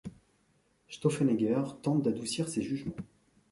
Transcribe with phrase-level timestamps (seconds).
[0.89, 2.95] Stauffennegger tente d’adoucir ces jugements.